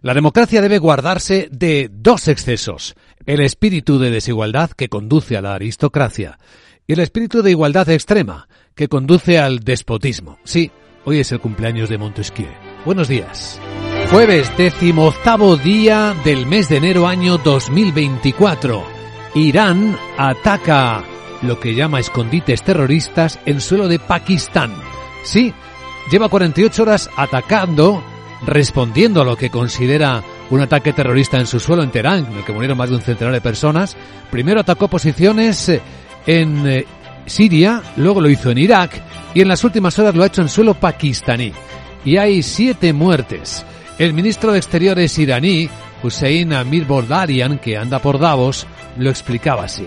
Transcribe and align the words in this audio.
La 0.00 0.14
democracia 0.14 0.62
debe 0.62 0.78
guardarse 0.78 1.48
de 1.50 1.90
dos 1.92 2.28
excesos, 2.28 2.94
el 3.26 3.40
espíritu 3.40 3.98
de 3.98 4.12
desigualdad 4.12 4.70
que 4.70 4.88
conduce 4.88 5.36
a 5.36 5.42
la 5.42 5.54
aristocracia 5.54 6.38
y 6.86 6.92
el 6.92 7.00
espíritu 7.00 7.42
de 7.42 7.50
igualdad 7.50 7.88
extrema 7.90 8.48
que 8.76 8.86
conduce 8.86 9.40
al 9.40 9.58
despotismo. 9.58 10.38
Sí, 10.44 10.70
hoy 11.04 11.18
es 11.18 11.32
el 11.32 11.40
cumpleaños 11.40 11.88
de 11.88 11.98
Montesquieu. 11.98 12.46
Buenos 12.84 13.08
días. 13.08 13.60
Jueves 14.08 14.56
decimoctavo 14.56 15.56
día 15.56 16.14
del 16.24 16.46
mes 16.46 16.68
de 16.68 16.76
enero 16.76 17.08
año 17.08 17.36
2024. 17.38 18.84
Irán 19.34 19.98
ataca 20.16 21.02
lo 21.42 21.58
que 21.58 21.74
llama 21.74 21.98
escondites 21.98 22.62
terroristas 22.62 23.40
en 23.46 23.60
suelo 23.60 23.88
de 23.88 23.98
Pakistán. 23.98 24.72
Sí, 25.24 25.52
lleva 26.08 26.28
48 26.28 26.82
horas 26.84 27.10
atacando 27.16 28.00
respondiendo 28.46 29.20
a 29.20 29.24
lo 29.24 29.36
que 29.36 29.50
considera 29.50 30.22
un 30.50 30.60
ataque 30.60 30.92
terrorista 30.92 31.38
en 31.38 31.46
su 31.46 31.60
suelo 31.60 31.82
en 31.82 31.90
Teherán, 31.90 32.26
en 32.26 32.38
el 32.38 32.44
que 32.44 32.52
murieron 32.52 32.78
más 32.78 32.90
de 32.90 32.96
un 32.96 33.02
centenar 33.02 33.34
de 33.34 33.40
personas. 33.40 33.96
Primero 34.30 34.60
atacó 34.60 34.88
posiciones 34.88 35.68
eh, 35.68 35.80
en 36.26 36.66
eh, 36.66 36.86
Siria, 37.26 37.82
luego 37.96 38.20
lo 38.20 38.30
hizo 38.30 38.50
en 38.50 38.58
Irak 38.58 39.02
y 39.34 39.40
en 39.40 39.48
las 39.48 39.64
últimas 39.64 39.98
horas 39.98 40.14
lo 40.14 40.22
ha 40.22 40.26
hecho 40.26 40.42
en 40.42 40.48
suelo 40.48 40.74
pakistaní. 40.74 41.52
Y 42.04 42.16
hay 42.16 42.42
siete 42.42 42.92
muertes. 42.92 43.64
El 43.98 44.14
ministro 44.14 44.52
de 44.52 44.58
Exteriores 44.58 45.18
iraní, 45.18 45.68
Hussein 46.02 46.52
Amir 46.52 46.86
Bordarian, 46.86 47.58
que 47.58 47.76
anda 47.76 47.98
por 47.98 48.18
Davos, 48.18 48.66
lo 48.96 49.10
explicaba 49.10 49.64
así. 49.64 49.86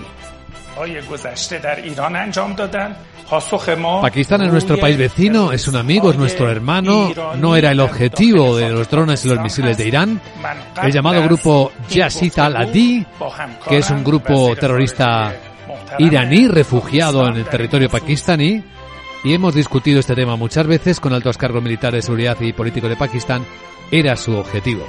Pakistán 4.01 4.41
es 4.41 4.51
nuestro 4.51 4.77
país 4.77 4.97
vecino, 4.97 5.51
es 5.51 5.67
un 5.67 5.75
amigo, 5.75 6.11
es 6.11 6.17
nuestro 6.17 6.49
hermano, 6.49 7.11
no 7.37 7.55
era 7.55 7.71
el 7.71 7.79
objetivo 7.79 8.57
de 8.57 8.69
los 8.69 8.89
drones 8.89 9.23
y 9.23 9.29
los 9.29 9.39
misiles 9.39 9.77
de 9.77 9.87
Irán. 9.87 10.21
El 10.81 10.91
llamado 10.91 11.23
grupo 11.23 11.71
Yazid 11.89 12.37
al-Adi, 12.39 13.05
que 13.69 13.77
es 13.77 13.89
un 13.89 14.03
grupo 14.03 14.55
terrorista 14.55 15.33
iraní 15.99 16.47
refugiado 16.47 17.27
en 17.27 17.37
el 17.37 17.45
territorio 17.45 17.89
pakistaní, 17.89 18.63
y 19.23 19.33
hemos 19.33 19.53
discutido 19.53 19.99
este 19.99 20.15
tema 20.15 20.35
muchas 20.35 20.65
veces 20.65 20.99
con 20.99 21.13
altos 21.13 21.37
cargos 21.37 21.61
militares 21.61 21.99
de 21.99 22.07
seguridad 22.07 22.37
y 22.41 22.53
políticos 22.53 22.89
de 22.89 22.95
Pakistán, 22.97 23.45
era 23.91 24.15
su 24.17 24.35
objetivo. 24.35 24.87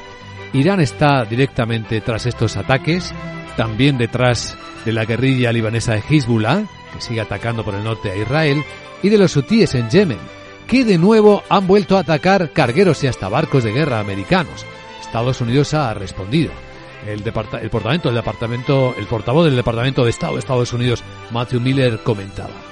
Irán 0.54 0.80
está 0.80 1.24
directamente 1.24 2.00
tras 2.00 2.26
estos 2.26 2.56
ataques, 2.56 3.12
también 3.56 3.98
detrás 3.98 4.56
de 4.84 4.92
la 4.92 5.04
guerrilla 5.04 5.52
libanesa 5.52 5.94
de 5.94 6.02
Hezbollah, 6.08 6.64
que 6.92 7.00
sigue 7.00 7.20
atacando 7.20 7.64
por 7.64 7.74
el 7.74 7.84
norte 7.84 8.10
a 8.10 8.16
Israel, 8.16 8.62
y 9.02 9.08
de 9.08 9.18
los 9.18 9.36
hutíes 9.36 9.74
en 9.74 9.90
Yemen, 9.90 10.18
que 10.66 10.84
de 10.84 10.98
nuevo 10.98 11.42
han 11.48 11.66
vuelto 11.66 11.96
a 11.96 12.00
atacar 12.00 12.50
cargueros 12.52 13.02
y 13.04 13.06
hasta 13.06 13.28
barcos 13.28 13.64
de 13.64 13.72
guerra 13.72 14.00
americanos. 14.00 14.64
Estados 15.00 15.40
Unidos 15.40 15.74
ha 15.74 15.92
respondido. 15.94 16.52
El, 17.06 17.18
el, 17.18 17.24
departamento, 17.24 18.94
el, 18.96 19.06
portavoz 19.06 19.44
del 19.44 19.56
Departamento 19.56 20.04
de 20.04 20.10
Estado 20.10 20.34
de 20.34 20.38
Estados 20.38 20.72
Unidos, 20.72 21.02
Matthew 21.32 21.60
Miller, 21.60 21.98
comentaba 22.04 22.71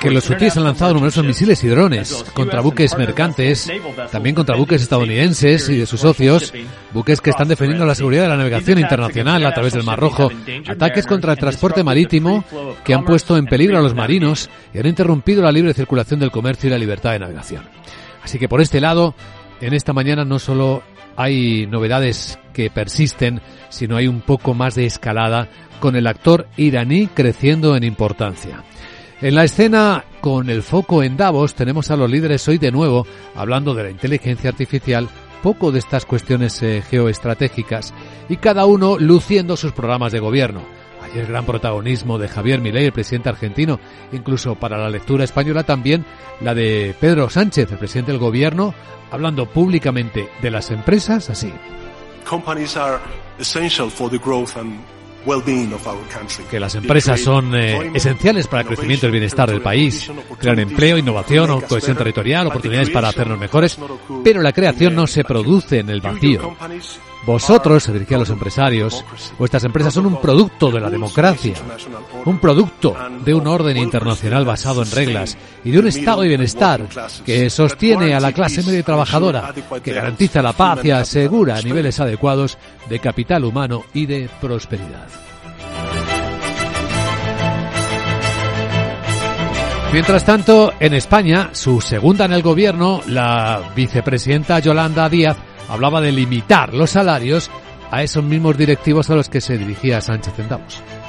que 0.00 0.10
los 0.10 0.28
hutíes 0.28 0.56
han 0.56 0.64
lanzado 0.64 0.94
numerosos 0.94 1.24
misiles 1.24 1.62
y 1.62 1.68
drones 1.68 2.24
contra 2.34 2.60
buques 2.60 2.96
mercantes, 2.96 3.70
también 4.10 4.34
contra 4.34 4.56
buques 4.56 4.82
estadounidenses 4.82 5.68
y 5.68 5.76
de 5.76 5.86
sus 5.86 6.00
socios, 6.00 6.52
buques 6.92 7.20
que 7.20 7.30
están 7.30 7.48
defendiendo 7.48 7.86
la 7.86 7.94
seguridad 7.94 8.22
de 8.22 8.28
la 8.28 8.36
navegación 8.36 8.78
internacional 8.78 9.44
a 9.46 9.54
través 9.54 9.74
del 9.74 9.84
Mar 9.84 10.00
Rojo, 10.00 10.30
ataques 10.68 11.06
contra 11.06 11.32
el 11.32 11.38
transporte 11.38 11.84
marítimo 11.84 12.44
que 12.84 12.94
han 12.94 13.04
puesto 13.04 13.36
en 13.36 13.46
peligro 13.46 13.78
a 13.78 13.82
los 13.82 13.94
marinos 13.94 14.50
y 14.74 14.78
han 14.78 14.86
interrumpido 14.86 15.42
la 15.42 15.52
libre 15.52 15.74
circulación 15.74 16.20
del 16.20 16.30
comercio 16.30 16.68
y 16.68 16.70
la 16.70 16.78
libertad 16.78 17.12
de 17.12 17.20
navegación. 17.20 17.62
Así 18.22 18.38
que 18.38 18.48
por 18.48 18.60
este 18.60 18.80
lado, 18.80 19.14
en 19.60 19.72
esta 19.72 19.92
mañana 19.92 20.24
no 20.24 20.38
solo 20.38 20.82
hay 21.16 21.66
novedades 21.66 22.38
que 22.52 22.70
persisten, 22.70 23.40
sino 23.68 23.96
hay 23.96 24.06
un 24.06 24.20
poco 24.20 24.54
más 24.54 24.74
de 24.74 24.86
escalada 24.86 25.48
con 25.80 25.96
el 25.96 26.06
actor 26.06 26.46
iraní 26.56 27.06
creciendo 27.08 27.76
en 27.76 27.84
importancia. 27.84 28.64
En 29.20 29.34
la 29.34 29.44
escena, 29.44 30.04
con 30.20 30.50
el 30.50 30.62
foco 30.62 31.02
en 31.02 31.16
Davos, 31.16 31.54
tenemos 31.54 31.90
a 31.90 31.96
los 31.96 32.10
líderes 32.10 32.46
hoy 32.48 32.58
de 32.58 32.70
nuevo 32.70 33.06
hablando 33.34 33.74
de 33.74 33.84
la 33.84 33.90
inteligencia 33.90 34.50
artificial, 34.50 35.08
poco 35.42 35.72
de 35.72 35.78
estas 35.78 36.04
cuestiones 36.04 36.62
eh, 36.62 36.82
geoestratégicas, 36.88 37.94
y 38.28 38.36
cada 38.36 38.66
uno 38.66 38.98
luciendo 38.98 39.56
sus 39.56 39.72
programas 39.72 40.12
de 40.12 40.20
gobierno. 40.20 40.62
El 41.14 41.26
gran 41.26 41.44
protagonismo 41.44 42.18
de 42.18 42.28
Javier 42.28 42.60
Milei, 42.60 42.86
el 42.86 42.92
presidente 42.92 43.28
argentino, 43.28 43.78
incluso 44.12 44.54
para 44.54 44.78
la 44.78 44.90
lectura 44.90 45.24
española 45.24 45.64
también 45.64 46.04
la 46.40 46.54
de 46.54 46.94
Pedro 47.00 47.30
Sánchez, 47.30 47.70
el 47.72 47.78
presidente 47.78 48.12
del 48.12 48.20
gobierno, 48.20 48.74
hablando 49.10 49.46
públicamente 49.46 50.28
de 50.42 50.50
las 50.50 50.70
empresas 50.70 51.30
así. 51.30 51.52
Que 56.48 56.60
las 56.60 56.74
empresas 56.76 57.20
son 57.20 57.54
eh, 57.54 57.90
esenciales 57.94 58.46
para 58.46 58.62
el 58.62 58.68
crecimiento 58.68 59.06
y 59.06 59.08
el 59.08 59.12
bienestar 59.12 59.50
del 59.50 59.60
país. 59.60 60.10
Crean 60.38 60.60
empleo, 60.60 60.96
innovación, 60.96 61.60
cohesión 61.62 61.96
territorial, 61.96 62.46
oportunidades 62.46 62.90
para 62.90 63.08
hacernos 63.08 63.38
mejores. 63.38 63.78
Pero 64.24 64.40
la 64.40 64.52
creación 64.52 64.94
no 64.94 65.06
se 65.06 65.24
produce 65.24 65.80
en 65.80 65.90
el 65.90 66.00
vacío. 66.00 66.56
Vosotros, 67.26 67.82
se 67.82 67.92
dirigía 67.92 68.16
a 68.16 68.20
los 68.20 68.30
empresarios, 68.30 69.04
vuestras 69.36 69.64
empresas 69.64 69.92
son 69.92 70.06
un 70.06 70.20
producto 70.20 70.70
de 70.70 70.78
la 70.78 70.88
democracia, 70.88 71.54
un 72.24 72.38
producto 72.38 72.96
de 73.24 73.34
un 73.34 73.48
orden 73.48 73.76
internacional 73.76 74.44
basado 74.44 74.82
en 74.82 74.90
reglas 74.92 75.36
y 75.64 75.72
de 75.72 75.80
un 75.80 75.88
estado 75.88 76.22
de 76.22 76.28
bienestar 76.28 76.86
que 77.24 77.50
sostiene 77.50 78.14
a 78.14 78.20
la 78.20 78.32
clase 78.32 78.62
media 78.62 78.84
trabajadora, 78.84 79.52
que 79.82 79.92
garantiza 79.92 80.40
la 80.40 80.52
paz 80.52 80.84
y 80.84 80.92
asegura 80.92 81.60
niveles 81.62 81.98
adecuados 81.98 82.58
de 82.88 83.00
capital 83.00 83.44
humano 83.44 83.84
y 83.92 84.06
de 84.06 84.30
prosperidad. 84.40 85.08
Mientras 89.92 90.24
tanto, 90.24 90.74
en 90.78 90.94
España, 90.94 91.50
su 91.52 91.80
segunda 91.80 92.26
en 92.26 92.32
el 92.32 92.42
gobierno, 92.42 93.00
la 93.06 93.72
vicepresidenta 93.74 94.58
Yolanda 94.58 95.08
Díaz, 95.08 95.38
hablaba 95.68 96.00
de 96.00 96.12
limitar 96.12 96.74
los 96.74 96.90
salarios 96.90 97.50
a 97.90 98.02
esos 98.02 98.24
mismos 98.24 98.56
directivos 98.56 99.10
a 99.10 99.14
los 99.14 99.28
que 99.28 99.40
se 99.40 99.58
dirigía 99.58 100.00
Sánchez 100.00 100.38
en 100.38 100.48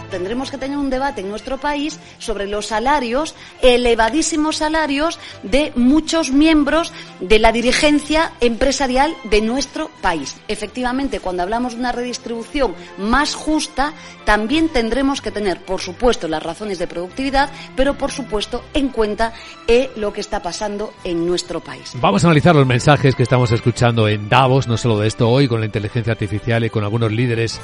tendremos 0.10 0.52
que 0.52 0.58
tener 0.58 0.78
un 0.78 0.90
debate 0.90 1.22
en 1.22 1.30
nuestro 1.30 1.58
país 1.58 2.00
sobre 2.20 2.48
los 2.48 2.68
salarios, 2.68 3.36
elevadísimos 3.62 4.58
salarios 4.58 5.20
de 5.44 5.72
muchos 5.76 6.32
miembros 6.32 6.94
de 7.20 7.40
la 7.40 7.52
dirigencia 7.52 8.32
empresarial 8.42 9.16
de 9.26 9.42
nuestro 9.42 9.90
país. 10.02 10.38
Efectivamente, 10.48 11.20
cuando 11.20 11.44
hablamos 11.44 11.74
de 11.74 11.80
una 11.80 11.92
redistribución 11.92 12.74
más 12.98 13.36
justa, 13.36 13.94
también 14.26 14.70
tendremos 14.70 15.22
que 15.22 15.32
tener, 15.32 15.64
por 15.64 15.82
supuesto, 15.82 16.28
las 16.28 16.44
razones 16.44 16.80
de 16.80 16.88
productividad, 16.88 17.50
pero 17.76 17.98
por 17.98 18.12
supuesto 18.12 18.64
en 18.74 18.90
cuenta 18.90 19.34
eh, 19.68 19.92
lo 19.96 20.14
que 20.14 20.22
está 20.22 20.42
pasando 20.42 20.94
en 21.04 21.26
nuestro 21.26 21.60
país. 21.60 21.94
Vamos 21.96 22.24
a 22.24 22.28
analizar 22.28 22.56
los 22.56 22.68
mensajes 22.68 23.16
que 23.16 23.24
estamos 23.24 23.52
escuchando 23.52 24.08
en 24.08 24.30
Davos, 24.30 24.68
no 24.68 24.78
solo 24.78 25.00
de 25.00 25.08
esto 25.08 25.30
hoy, 25.30 25.48
con 25.48 25.60
la 25.60 25.66
inteligencia 25.66 26.14
artificial 26.14 26.64
y 26.64 26.70
con 26.70 26.84
algunos 26.84 27.12
líderes 27.12 27.60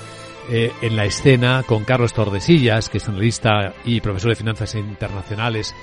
eh, 0.49 0.71
en 0.81 0.95
la 0.95 1.05
escena 1.05 1.63
con 1.65 1.83
Carlos 1.83 2.13
Tordesillas, 2.13 2.89
que 2.89 2.97
es 2.97 3.07
analista 3.07 3.73
y 3.85 4.01
profesor 4.01 4.31
de 4.31 4.35
finanzas 4.35 4.75
internacionales 4.75 5.73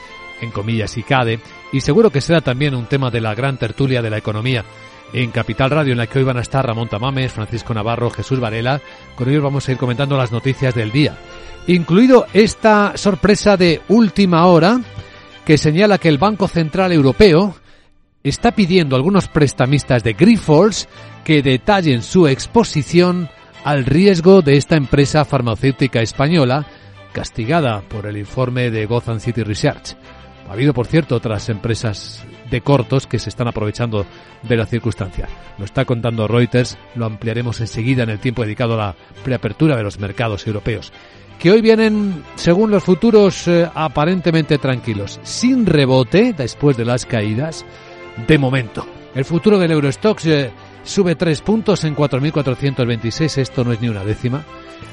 en 0.40 0.50
comillas 0.50 0.96
y 0.96 1.02
CADE, 1.02 1.40
y 1.72 1.80
seguro 1.80 2.10
que 2.10 2.20
será 2.20 2.40
también 2.40 2.74
un 2.74 2.86
tema 2.86 3.10
de 3.10 3.20
la 3.20 3.34
gran 3.34 3.58
tertulia 3.58 4.02
de 4.02 4.10
la 4.10 4.18
economía 4.18 4.64
en 5.12 5.30
Capital 5.30 5.70
Radio, 5.70 5.92
en 5.92 5.98
la 5.98 6.06
que 6.06 6.18
hoy 6.18 6.24
van 6.24 6.36
a 6.36 6.42
estar 6.42 6.66
Ramón 6.66 6.88
Tamames, 6.88 7.32
Francisco 7.32 7.74
Navarro, 7.74 8.10
Jesús 8.10 8.40
Varela. 8.40 8.80
Con 9.16 9.28
ellos 9.28 9.42
vamos 9.42 9.68
a 9.68 9.72
ir 9.72 9.78
comentando 9.78 10.16
las 10.16 10.32
noticias 10.32 10.74
del 10.74 10.92
día, 10.92 11.16
incluido 11.66 12.26
esta 12.32 12.96
sorpresa 12.96 13.56
de 13.56 13.80
última 13.88 14.46
hora 14.46 14.80
que 15.44 15.58
señala 15.58 15.98
que 15.98 16.08
el 16.08 16.18
Banco 16.18 16.48
Central 16.48 16.92
Europeo 16.92 17.56
está 18.22 18.52
pidiendo 18.52 18.94
a 18.94 18.98
algunos 18.98 19.28
prestamistas 19.28 20.04
de 20.04 20.12
Grifols 20.12 20.88
que 21.24 21.42
detallen 21.42 22.02
su 22.02 22.28
exposición 22.28 23.28
al 23.64 23.84
riesgo 23.84 24.42
de 24.42 24.56
esta 24.56 24.76
empresa 24.76 25.24
farmacéutica 25.24 26.00
española 26.00 26.66
castigada 27.12 27.82
por 27.82 28.06
el 28.06 28.16
informe 28.16 28.70
de 28.70 28.86
Gotham 28.86 29.20
City 29.20 29.42
Research. 29.42 29.96
Ha 30.48 30.52
habido, 30.52 30.74
por 30.74 30.86
cierto, 30.86 31.16
otras 31.16 31.48
empresas 31.48 32.24
de 32.50 32.60
cortos 32.60 33.06
que 33.06 33.18
se 33.18 33.28
están 33.28 33.46
aprovechando 33.46 34.04
de 34.42 34.56
la 34.56 34.66
circunstancia. 34.66 35.28
Lo 35.58 35.64
está 35.64 35.84
contando 35.84 36.26
Reuters, 36.26 36.76
lo 36.96 37.06
ampliaremos 37.06 37.60
enseguida 37.60 38.02
en 38.02 38.10
el 38.10 38.18
tiempo 38.18 38.42
dedicado 38.42 38.74
a 38.74 38.86
la 38.86 38.96
preapertura 39.22 39.76
de 39.76 39.84
los 39.84 40.00
mercados 40.00 40.46
europeos, 40.46 40.92
que 41.38 41.52
hoy 41.52 41.60
vienen, 41.60 42.24
según 42.34 42.70
los 42.70 42.82
futuros, 42.82 43.46
eh, 43.46 43.68
aparentemente 43.72 44.58
tranquilos, 44.58 45.20
sin 45.22 45.66
rebote 45.66 46.34
después 46.36 46.76
de 46.76 46.84
las 46.84 47.06
caídas, 47.06 47.64
de 48.26 48.38
momento. 48.38 48.86
El 49.14 49.24
futuro 49.24 49.58
del 49.58 49.70
Eurostox 49.70 50.26
eh, 50.26 50.50
sube 50.84 51.14
tres 51.14 51.40
puntos 51.40 51.84
en 51.84 51.94
4.426, 51.96 53.38
esto 53.38 53.64
no 53.64 53.72
es 53.72 53.80
ni 53.80 53.88
una 53.88 54.04
décima. 54.04 54.44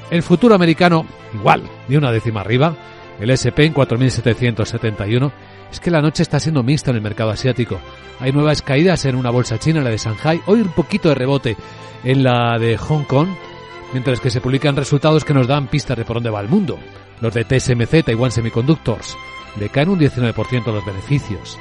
El 0.09 0.23
futuro 0.23 0.55
americano, 0.55 1.05
igual, 1.33 1.63
ni 1.87 1.97
una 1.97 2.11
décima 2.11 2.41
arriba. 2.41 2.75
el 3.19 3.29
SP 3.33 3.65
en 3.65 3.73
4.771. 3.73 5.31
Es 5.71 5.79
que 5.79 5.91
la 5.91 6.01
noche 6.01 6.23
está 6.23 6.39
siendo 6.39 6.63
mixta 6.63 6.91
en 6.91 6.97
el 6.97 7.01
mercado 7.01 7.31
asiático. 7.31 7.79
Hay 8.19 8.31
nuevas 8.31 8.61
caídas 8.61 9.05
en 9.05 9.15
una 9.15 9.31
bolsa 9.31 9.59
china, 9.59 9.81
la 9.81 9.89
de 9.89 9.97
Shanghai. 9.97 10.41
Hoy 10.45 10.61
un 10.61 10.69
poquito 10.69 11.09
de 11.09 11.15
rebote 11.15 11.57
en 12.03 12.23
la 12.23 12.57
de 12.57 12.77
Hong 12.77 13.03
Kong, 13.03 13.27
mientras 13.91 14.19
que 14.19 14.29
se 14.29 14.39
publican 14.39 14.75
resultados 14.75 15.25
que 15.25 15.33
nos 15.33 15.47
dan 15.47 15.67
pistas 15.67 15.97
de 15.97 16.05
por 16.05 16.17
dónde 16.17 16.29
va 16.29 16.41
el 16.41 16.47
mundo. 16.47 16.79
Los 17.19 17.33
de 17.33 17.43
TSMC, 17.43 18.05
Taiwan 18.05 18.31
Semiconductors, 18.31 19.17
le 19.59 19.69
caen 19.69 19.89
un 19.89 19.99
19% 19.99 20.65
los 20.71 20.85
beneficios. 20.85 21.57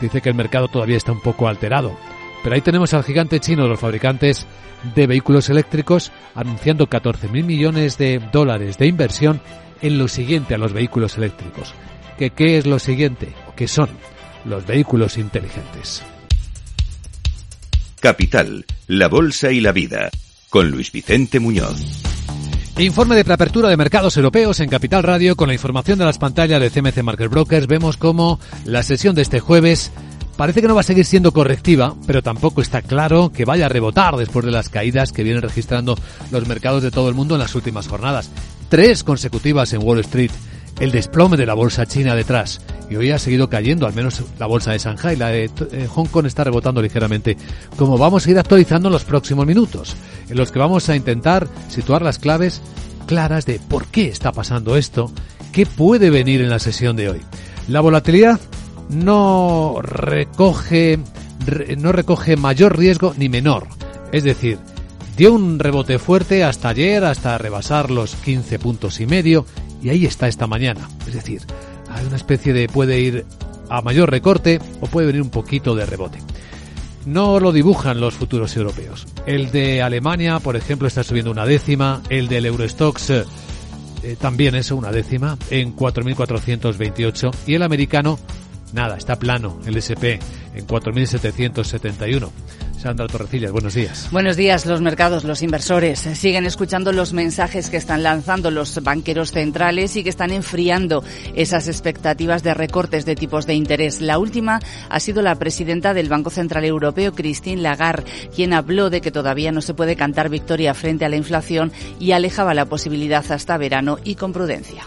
Dice 0.00 0.20
que 0.20 0.28
el 0.28 0.34
mercado 0.34 0.68
todavía 0.68 0.96
está 0.96 1.12
un 1.12 1.20
poco 1.20 1.48
alterado. 1.48 1.96
Pero 2.42 2.54
ahí 2.54 2.60
tenemos 2.60 2.94
al 2.94 3.04
gigante 3.04 3.40
chino 3.40 3.64
de 3.64 3.68
los 3.68 3.80
fabricantes 3.80 4.46
de 4.94 5.06
vehículos 5.06 5.48
eléctricos 5.48 6.12
anunciando 6.34 6.88
14.000 6.88 7.44
millones 7.44 7.98
de 7.98 8.20
dólares 8.32 8.78
de 8.78 8.86
inversión 8.86 9.40
en 9.82 9.98
lo 9.98 10.08
siguiente 10.08 10.54
a 10.54 10.58
los 10.58 10.72
vehículos 10.72 11.16
eléctricos. 11.16 11.74
¿Qué, 12.18 12.30
¿Qué 12.30 12.58
es 12.58 12.66
lo 12.66 12.78
siguiente? 12.78 13.34
¿O 13.48 13.54
qué 13.54 13.68
son? 13.68 13.90
Los 14.44 14.66
vehículos 14.66 15.18
inteligentes. 15.18 16.02
Capital, 18.00 18.64
la 18.86 19.08
Bolsa 19.08 19.50
y 19.50 19.60
la 19.60 19.72
Vida, 19.72 20.10
con 20.48 20.70
Luis 20.70 20.92
Vicente 20.92 21.40
Muñoz. 21.40 21.80
Informe 22.78 23.16
de 23.16 23.24
preapertura 23.24 23.70
de 23.70 23.76
mercados 23.78 24.18
europeos 24.18 24.60
en 24.60 24.68
Capital 24.68 25.02
Radio 25.02 25.34
con 25.34 25.48
la 25.48 25.54
información 25.54 25.98
de 25.98 26.04
las 26.04 26.18
pantallas 26.18 26.60
de 26.60 26.68
CMC 26.68 27.02
Market 27.02 27.30
Brokers. 27.30 27.66
Vemos 27.66 27.96
cómo 27.96 28.38
la 28.66 28.82
sesión 28.82 29.14
de 29.14 29.22
este 29.22 29.40
jueves 29.40 29.92
parece 30.36 30.60
que 30.60 30.68
no 30.68 30.74
va 30.74 30.80
a 30.80 30.84
seguir 30.84 31.04
siendo 31.04 31.32
correctiva, 31.32 31.94
pero 32.06 32.22
tampoco 32.22 32.60
está 32.60 32.82
claro 32.82 33.30
que 33.32 33.44
vaya 33.44 33.66
a 33.66 33.70
rebotar 33.70 34.16
después 34.16 34.44
de 34.44 34.52
las 34.52 34.68
caídas 34.68 35.12
que 35.12 35.22
vienen 35.22 35.42
registrando 35.42 35.96
los 36.30 36.46
mercados 36.46 36.82
de 36.82 36.90
todo 36.90 37.08
el 37.08 37.14
mundo 37.14 37.34
en 37.34 37.40
las 37.40 37.54
últimas 37.54 37.88
jornadas. 37.88 38.30
Tres 38.68 39.04
consecutivas 39.04 39.72
en 39.72 39.82
Wall 39.82 40.00
Street 40.00 40.30
el 40.80 40.92
desplome 40.92 41.36
de 41.36 41.46
la 41.46 41.54
bolsa 41.54 41.86
china 41.86 42.14
detrás. 42.14 42.60
Y 42.90 42.96
hoy 42.96 43.10
ha 43.10 43.18
seguido 43.18 43.48
cayendo, 43.48 43.86
al 43.86 43.94
menos 43.94 44.22
la 44.38 44.46
bolsa 44.46 44.72
de 44.72 44.78
Shanghai. 44.78 45.16
La 45.16 45.28
de 45.28 45.50
eh, 45.72 45.88
Hong 45.88 46.06
Kong 46.06 46.26
está 46.26 46.44
rebotando 46.44 46.82
ligeramente, 46.82 47.36
como 47.76 47.98
vamos 47.98 48.26
a 48.26 48.30
ir 48.30 48.38
actualizando 48.38 48.88
en 48.88 48.92
los 48.92 49.04
próximos 49.04 49.46
minutos, 49.46 49.96
en 50.28 50.36
los 50.36 50.52
que 50.52 50.58
vamos 50.58 50.88
a 50.88 50.96
intentar 50.96 51.48
situar 51.68 52.02
las 52.02 52.18
claves 52.18 52.60
claras 53.06 53.46
de 53.46 53.60
por 53.60 53.86
qué 53.86 54.08
está 54.08 54.32
pasando 54.32 54.76
esto, 54.76 55.10
qué 55.52 55.64
puede 55.66 56.10
venir 56.10 56.40
en 56.42 56.50
la 56.50 56.58
sesión 56.58 56.96
de 56.96 57.08
hoy. 57.08 57.20
La 57.68 57.80
volatilidad 57.80 58.38
no 58.88 59.78
recoge, 59.82 60.98
no 61.78 61.92
recoge 61.92 62.36
mayor 62.36 62.78
riesgo 62.78 63.14
ni 63.16 63.28
menor. 63.28 63.66
Es 64.12 64.24
decir, 64.24 64.58
dio 65.16 65.32
un 65.32 65.58
rebote 65.58 65.98
fuerte 65.98 66.44
hasta 66.44 66.68
ayer, 66.68 67.04
hasta 67.04 67.38
rebasar 67.38 67.90
los 67.90 68.14
15 68.16 68.58
puntos 68.58 69.00
y 69.00 69.06
medio 69.06 69.46
y 69.82 69.90
ahí 69.90 70.06
está 70.06 70.28
esta 70.28 70.46
mañana. 70.46 70.88
Es 71.06 71.14
decir, 71.14 71.42
hay 71.90 72.06
una 72.06 72.16
especie 72.16 72.52
de 72.52 72.68
puede 72.68 73.00
ir 73.00 73.26
a 73.68 73.82
mayor 73.82 74.10
recorte 74.10 74.60
o 74.80 74.86
puede 74.86 75.08
venir 75.08 75.22
un 75.22 75.30
poquito 75.30 75.74
de 75.74 75.86
rebote. 75.86 76.18
No 77.04 77.38
lo 77.38 77.52
dibujan 77.52 78.00
los 78.00 78.14
futuros 78.14 78.56
europeos. 78.56 79.06
El 79.26 79.52
de 79.52 79.80
Alemania, 79.80 80.40
por 80.40 80.56
ejemplo, 80.56 80.88
está 80.88 81.04
subiendo 81.04 81.30
una 81.30 81.46
décima. 81.46 82.02
El 82.10 82.26
del 82.26 82.46
Eurostox 82.46 83.10
eh, 83.10 83.24
también 84.20 84.56
es 84.56 84.72
una 84.72 84.90
décima 84.90 85.38
en 85.50 85.76
4.428. 85.76 87.30
Y 87.46 87.54
el 87.54 87.62
americano, 87.62 88.18
nada, 88.72 88.96
está 88.96 89.16
plano, 89.16 89.60
el 89.66 89.76
SP, 89.76 90.18
en 90.54 90.66
4.771. 90.66 92.30
Sandra 92.78 93.06
Torrecillas, 93.06 93.52
buenos 93.52 93.74
días. 93.74 94.08
Buenos 94.12 94.36
días. 94.36 94.66
Los 94.66 94.80
mercados, 94.80 95.24
los 95.24 95.42
inversores 95.42 95.98
siguen 95.98 96.44
escuchando 96.44 96.92
los 96.92 97.12
mensajes 97.12 97.70
que 97.70 97.78
están 97.78 98.02
lanzando 98.02 98.50
los 98.50 98.82
banqueros 98.82 99.32
centrales 99.32 99.96
y 99.96 100.04
que 100.04 100.10
están 100.10 100.30
enfriando 100.30 101.02
esas 101.34 101.68
expectativas 101.68 102.42
de 102.42 102.54
recortes 102.54 103.04
de 103.06 103.16
tipos 103.16 103.46
de 103.46 103.54
interés. 103.54 104.00
La 104.00 104.18
última 104.18 104.60
ha 104.88 105.00
sido 105.00 105.22
la 105.22 105.34
presidenta 105.34 105.94
del 105.94 106.08
Banco 106.08 106.30
Central 106.30 106.64
Europeo, 106.64 107.12
Christine 107.12 107.62
Lagarde, 107.62 108.10
quien 108.34 108.52
habló 108.52 108.90
de 108.90 109.00
que 109.00 109.10
todavía 109.10 109.52
no 109.52 109.62
se 109.62 109.74
puede 109.74 109.96
cantar 109.96 110.28
victoria 110.28 110.74
frente 110.74 111.04
a 111.04 111.08
la 111.08 111.16
inflación 111.16 111.72
y 111.98 112.12
alejaba 112.12 112.54
la 112.54 112.66
posibilidad 112.66 113.24
hasta 113.32 113.56
verano 113.56 113.98
y 114.04 114.16
con 114.16 114.32
prudencia. 114.32 114.86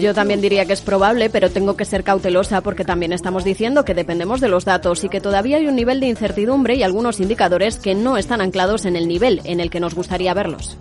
Yo 0.00 0.14
también 0.14 0.40
diría 0.40 0.66
que 0.66 0.72
es 0.72 0.80
probable, 0.80 1.30
pero 1.30 1.50
tengo 1.50 1.76
que 1.76 1.84
ser 1.84 2.02
cautelosa 2.02 2.60
porque 2.60 2.84
también 2.84 3.12
estamos 3.12 3.44
diciendo 3.44 3.84
que 3.84 3.94
dependemos 3.94 4.40
de 4.40 4.48
los 4.48 4.64
datos 4.64 5.04
y 5.04 5.08
que 5.08 5.20
todavía 5.20 5.58
hay 5.58 5.68
un 5.68 5.76
nivel 5.76 6.00
de 6.00 6.08
incertidumbre 6.08 6.74
y 6.74 6.82
algunos 6.82 7.20
indicadores 7.20 7.78
que 7.78 7.94
no 7.94 8.16
están 8.16 8.40
anclados 8.40 8.84
en 8.84 8.96
el 8.96 9.06
nivel 9.06 9.40
en 9.44 9.60
el 9.60 9.70
que 9.70 9.80
nos 9.80 9.94
gustaría 9.94 10.34
verlos. 10.34 10.76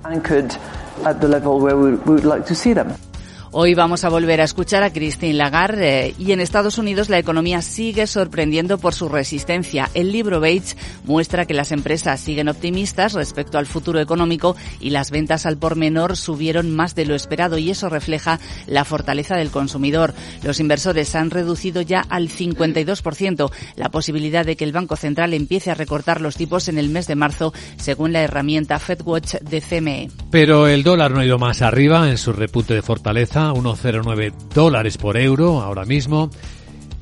Hoy 3.60 3.74
vamos 3.74 4.04
a 4.04 4.10
volver 4.10 4.40
a 4.40 4.44
escuchar 4.44 4.84
a 4.84 4.94
Christine 4.94 5.34
Lagarde 5.34 6.10
eh, 6.10 6.16
y 6.20 6.32
en 6.32 6.42
Estados 6.42 6.78
Unidos 6.78 7.10
la 7.10 7.18
economía 7.18 7.64
sigue 7.64 8.06
sorprendiendo 8.06 8.78
por 8.78 8.94
su 8.94 9.10
resistencia. 9.10 9.90
El 9.96 10.12
libro 10.12 10.40
Bates 10.40 10.78
muestra 11.06 11.48
que 11.48 11.56
las 11.56 11.72
empresas 11.72 12.20
siguen 12.20 12.50
optimistas 12.50 13.14
respecto 13.14 13.58
al 13.58 13.66
futuro 13.66 14.00
económico 14.00 14.56
y 14.80 14.92
las 14.92 15.10
ventas 15.10 15.48
al 15.48 15.58
por 15.58 15.76
menor 15.76 16.18
subieron 16.18 16.70
más 16.70 16.94
de 16.94 17.08
lo 17.08 17.16
esperado 17.16 17.58
y 17.58 17.72
eso 17.72 17.90
refleja 17.90 18.40
la 18.68 18.86
fortaleza 18.86 19.36
del 19.36 19.50
consumidor. 19.50 20.14
Los 20.44 20.60
inversores 20.60 21.16
han 21.16 21.32
reducido 21.32 21.82
ya 21.82 22.02
al 22.02 22.30
52% 22.30 23.52
la 23.76 23.90
posibilidad 23.90 24.46
de 24.46 24.56
que 24.56 24.66
el 24.66 24.72
Banco 24.72 24.98
Central 24.98 25.34
empiece 25.34 25.72
a 25.72 25.74
recortar 25.74 26.22
los 26.22 26.36
tipos 26.36 26.68
en 26.68 26.78
el 26.78 26.90
mes 26.90 27.08
de 27.08 27.16
marzo 27.16 27.56
según 27.78 28.14
la 28.14 28.22
herramienta 28.22 28.78
FedWatch 28.78 29.38
de 29.42 29.62
CME. 29.62 30.12
Pero 30.30 30.68
el 30.68 30.84
dólar 30.84 31.10
no 31.10 31.22
ha 31.22 31.26
ido 31.26 31.40
más 31.40 31.64
arriba 31.64 32.08
en 32.12 32.20
su 32.20 32.34
repunte 32.34 32.76
de 32.76 32.84
fortaleza 32.84 33.47
1,09 33.54 34.34
dólares 34.54 34.98
por 34.98 35.18
euro 35.18 35.62
ahora 35.62 35.86
mismo. 35.86 36.30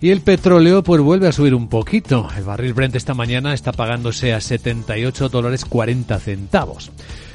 Y 0.01 0.11
el 0.11 0.21
petróleo 0.21 0.83
pues 0.83 1.01
vuelve 1.01 1.27
a 1.27 1.31
subir 1.31 1.55
un 1.55 1.67
poquito. 1.67 2.27
El 2.37 2.43
barril 2.43 2.73
Brent 2.73 2.95
esta 2.95 3.13
mañana 3.13 3.53
está 3.53 3.71
pagándose 3.71 4.33
a 4.33 4.41
78 4.41 5.29
dólares 5.29 5.65
40 5.65 6.19
centavos. 6.19 6.91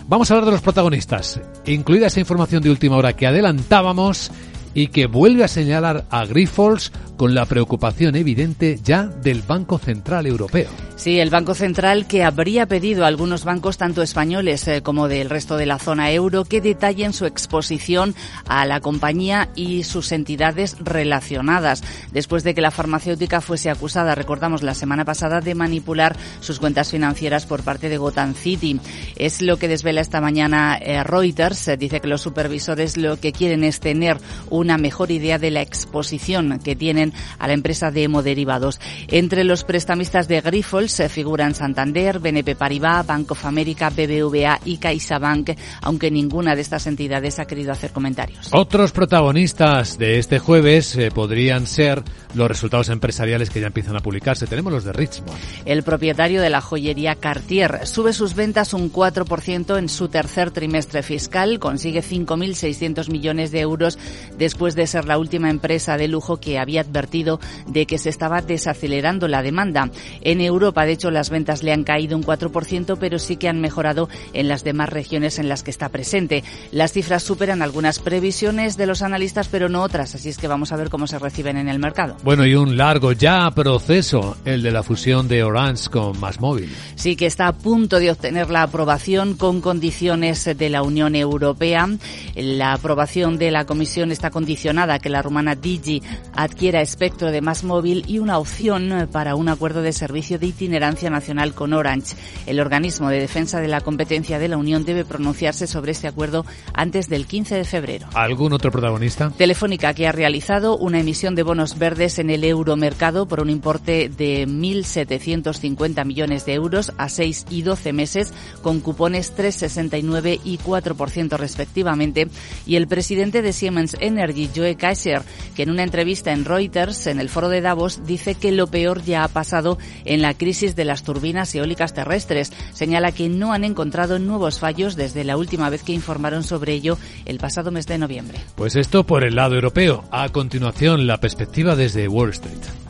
Vamos 0.07 0.31
a 0.31 0.35
hablar 0.35 0.47
de 0.47 0.53
los 0.53 0.61
protagonistas, 0.61 1.41
incluida 1.67 2.09
esa 2.09 2.21
información 2.21 2.63
de 2.63 2.71
última 2.71 2.97
hora 2.97 3.15
que 3.15 3.27
adelantábamos 3.27 4.33
y 4.75 4.89
que 4.89 5.07
vuelve 5.07 5.45
a 5.45 5.49
señalar 5.49 6.05
a 6.11 6.25
Grifols 6.25 6.93
con 7.17 7.35
la 7.35 7.45
preocupación 7.45 8.17
evidente 8.17 8.79
ya 8.83 9.05
del 9.05 9.43
Banco 9.43 9.79
Central 9.79 10.27
Europeo. 10.27 10.71
Sí, 10.97 11.19
el 11.19 11.31
Banco 11.31 11.55
Central 11.55 12.07
que 12.07 12.25
habría 12.25 12.67
pedido 12.67 13.05
a 13.05 13.09
algunos 13.09 13.45
bancos, 13.45 13.79
tanto 13.79 14.03
españoles 14.03 14.69
eh, 14.69 14.83
como 14.83 15.09
del 15.09 15.31
resto 15.31 15.57
de 15.57 15.65
la 15.65 15.79
zona 15.79 16.13
euro, 16.13 16.45
que 16.45 16.61
detallen 16.61 17.15
su 17.15 17.25
exposición 17.25 18.15
a 18.47 18.67
la 18.67 18.81
compañía 18.81 19.49
y 19.55 19.85
sus 19.85 20.13
entidades 20.13 20.77
relacionadas, 20.79 21.83
después 22.13 22.45
de 22.45 22.55
que 22.55 22.61
la 22.61 22.71
farmacéutica 22.71 23.41
fuese 23.41 23.71
acusada, 23.71 24.15
recordamos 24.15 24.63
la 24.63 24.75
semana 24.75 25.07
pasada, 25.07 25.41
de 25.41 25.55
manipular 25.55 26.17
sus 26.41 26.59
cuentas 26.59 26.91
financieras 26.91 27.47
por 27.47 27.63
parte 27.63 27.89
de 27.89 27.97
Gotham 27.97 28.35
City. 28.35 28.79
Es 29.17 29.41
lo 29.41 29.59
que 29.59 29.69
desvela 29.69 30.03
esta 30.03 30.21
mañana 30.21 30.77
eh, 30.77 31.03
Reuters. 31.03 31.71
dice 31.79 32.01
que 32.01 32.09
los 32.09 32.21
supervisores 32.21 32.99
lo 32.99 33.19
que 33.19 33.33
quieren 33.33 33.65
es 33.65 33.81
tener 33.81 34.19
una 34.61 34.79
mejor 34.79 35.11
idea 35.11 35.39
de 35.39 35.51
la 35.51 35.63
exposición 35.63 36.61
que 36.63 36.77
tienen 36.77 37.13
a 37.39 37.47
la 37.47 37.55
empresa 37.55 37.91
de 37.91 38.05
hemoderivados. 38.05 38.81
Entre 39.09 39.45
los 39.45 39.65
prestamistas 39.65 40.29
de 40.29 40.41
Grifols 40.41 40.93
se 40.93 41.09
figuran 41.09 41.55
Santander, 41.55 42.19
BNP 42.19 42.55
Paribas, 42.57 43.07
Bank 43.07 43.31
of 43.33 43.45
America, 43.45 43.91
BBVA 43.91 44.61
y 44.65 44.79
CaixaBank, 44.79 45.51
aunque 45.83 46.11
ninguna 46.11 46.55
de 46.55 46.63
estas 46.63 46.87
entidades 46.87 47.39
ha 47.39 47.47
querido 47.47 47.73
hacer 47.73 47.91
comentarios. 47.93 48.49
Otros 48.53 48.93
protagonistas 48.93 49.99
de 49.99 50.19
este 50.19 50.39
jueves 50.39 50.97
eh, 50.97 51.11
podrían 51.11 51.67
ser 51.67 52.03
los 52.35 52.49
resultados 52.49 52.89
empresariales 52.89 53.51
que 53.51 53.61
ya 53.61 53.67
empiezan 53.67 53.97
a 53.97 54.01
publicarse. 54.01 54.47
Tenemos 54.47 54.73
los 54.73 54.85
de 54.85 54.93
Richmond. 54.93 55.39
El 55.65 55.83
propietario 55.83 56.43
de 56.43 56.51
la 56.51 56.61
joyería 56.61 57.17
Cartier 57.17 57.87
sube 57.87 58.13
sus 58.13 58.35
ventas 58.35 58.75
un 58.75 58.93
4% 58.93 59.79
en 59.79 59.89
su 59.89 60.09
tercer 60.09 60.51
trimestre 60.51 61.03
fiscal, 61.03 61.59
consigue 61.59 62.03
5.600 62.03 63.11
millones 63.11 63.51
de 63.51 63.61
euros 63.61 63.99
de 64.37 64.45
después 64.51 64.75
de 64.75 64.89
ser 64.89 65.05
la 65.05 65.17
última 65.17 65.49
empresa 65.49 65.97
de 65.97 66.09
lujo 66.09 66.39
que 66.39 66.59
había 66.59 66.81
advertido 66.81 67.39
de 67.69 67.87
que 67.87 67.99
se 67.99 68.09
estaba 68.09 68.43
desacelerando 68.43 69.29
la 69.29 69.43
demanda. 69.43 69.93
En 70.23 70.41
Europa, 70.41 70.85
de 70.85 70.93
hecho, 70.93 71.13
las 71.13 71.31
ventas 71.31 71.63
le 71.63 71.73
han 71.73 71.85
caído 71.85 72.17
un 72.17 72.25
4%, 72.25 72.97
pero 72.99 73.21
sí 73.21 73.37
que 73.37 73.49
han 73.49 73.61
mejorado 73.61 74.09
en 74.33 74.49
las 74.49 74.65
demás 74.65 74.89
regiones 74.89 75.39
en 75.39 75.49
las 75.49 75.63
que 75.63 75.71
está 75.71 75.89
presente. 75.89 76.43
Las 76.73 76.91
cifras 76.91 77.23
superan 77.23 77.63
algunas 77.63 78.01
previsiones 78.01 78.77
de 78.77 78.87
los 78.87 79.03
analistas, 79.03 79.47
pero 79.47 79.69
no 79.69 79.83
otras, 79.83 80.17
así 80.17 80.31
es 80.31 80.37
que 80.37 80.49
vamos 80.49 80.73
a 80.73 80.77
ver 80.77 80.91
cómo 80.91 81.07
se 81.07 81.21
reciben 81.21 81.57
en 81.57 81.69
el 81.69 81.79
mercado. 81.79 82.17
Bueno, 82.25 82.45
y 82.45 82.57
un 82.57 82.77
largo 82.77 83.13
ya 83.13 83.49
proceso, 83.53 84.37
el 84.45 84.65
de 84.65 84.73
la 84.73 84.83
fusión 84.83 85.29
de 85.29 85.45
Orange 85.45 85.89
con 85.91 86.19
Móvil. 86.41 86.75
Sí 86.97 87.15
que 87.15 87.27
está 87.27 87.47
a 87.47 87.53
punto 87.53 88.01
de 88.01 88.11
obtener 88.11 88.51
la 88.51 88.65
aprobación 88.65 89.35
con 89.35 89.61
condiciones 89.61 90.45
de 90.45 90.69
la 90.71 90.83
Unión 90.83 91.15
Europea. 91.15 91.89
La 92.35 92.73
aprobación 92.73 93.39
de 93.39 93.53
la 93.53 93.65
Comisión 93.65 94.11
está 94.11 94.31
condicionada 94.41 94.95
a 94.95 94.99
que 95.01 95.11
la 95.11 95.21
rumana 95.21 95.55
Digi 95.55 96.03
adquiera 96.35 96.81
espectro 96.81 97.31
de 97.31 97.43
más 97.43 97.63
móvil 97.63 98.05
y 98.07 98.21
una 98.21 98.39
opción 98.39 99.07
para 99.13 99.35
un 99.35 99.51
acuerdo 99.51 99.83
de 99.83 99.93
servicio 99.93 100.39
de 100.39 100.47
itinerancia 100.47 101.11
nacional 101.11 101.53
con 101.53 101.75
Orange. 101.75 102.17
El 102.47 102.59
organismo 102.59 103.11
de 103.11 103.21
defensa 103.21 103.61
de 103.61 103.69
la 103.69 103.83
competencia 103.83 104.39
de 104.39 104.49
la 104.49 104.57
Unión 104.57 104.87
debe 104.87 105.05
pronunciarse 105.05 105.67
sobre 105.67 105.93
este 105.93 106.09
acuerdo 106.09 106.47
antes 106.73 107.11
del 107.11 107.27
15 107.27 107.55
de 107.55 107.65
febrero. 107.67 108.09
¿Algún 108.15 108.55
otro 108.55 108.71
protagonista? 108.71 109.29
Telefónica, 109.29 109.93
que 109.93 110.07
ha 110.07 110.13
realizado 110.13 110.79
una 110.79 111.01
emisión 111.01 111.35
de 111.35 111.43
bonos 111.43 111.77
verdes 111.79 112.19
en 112.19 112.31
el 112.31 112.43
euromercado 112.43 113.29
por 113.29 113.41
un 113.41 113.51
importe 113.51 114.09
de 114.09 114.49
1.750 114.49 116.07
millones 116.07 116.47
de 116.47 116.55
euros 116.55 116.93
a 116.97 117.11
6 117.11 117.45
y 117.51 117.61
12 117.61 117.93
meses, 117.93 118.33
con 118.63 118.81
cupones 118.81 119.37
3,69 119.37 120.41
y 120.45 120.57
4% 120.57 121.37
respectivamente. 121.37 122.29
Y 122.65 122.77
el 122.77 122.89
presidente 122.89 123.43
de 123.43 123.53
Siemens 123.53 123.97
Energy, 124.01 124.30
Joe 124.55 124.77
Kaiser, 124.77 125.23
que 125.55 125.63
en 125.63 125.71
una 125.71 125.83
entrevista 125.83 126.33
en 126.33 126.45
Reuters, 126.45 127.07
en 127.07 127.21
el 127.21 127.29
foro 127.29 127.49
de 127.49 127.61
Davos, 127.61 128.07
dice 128.07 128.35
que 128.35 128.53
lo 128.53 128.67
peor 128.67 129.03
ya 129.03 129.25
ha 129.25 129.29
pasado 129.29 129.79
en 130.05 130.23
la 130.23 130.35
crisis 130.35 130.77
de 130.77 130.85
las 130.85 131.03
turbinas 131.03 131.55
eólicas 131.55 131.95
terrestres. 131.95 132.53
Señala 132.73 133.13
que 133.13 133.29
no 133.29 133.53
han 133.53 133.65
encontrado 133.65 134.19
nuevos 134.19 134.59
fallos 134.59 134.97
desde 134.97 135.25
la 135.25 135.37
última 135.37 135.71
vez 135.71 135.83
que 135.83 135.93
informaron 135.93 136.43
sobre 136.43 136.73
ello 136.73 136.99
el 137.25 137.39
pasado 137.39 137.71
mes 137.71 137.87
de 137.87 137.99
noviembre. 137.99 138.39
Pues 138.55 138.77
esto 138.77 139.05
por 139.05 139.25
el 139.25 139.37
lado 139.37 139.55
europeo. 139.55 140.05
A 140.11 140.29
continuación, 140.29 141.07
la 141.07 141.19
perspectiva 141.19 141.77
desde 141.77 142.09
Wall 142.09 142.31
Street. 142.31 142.90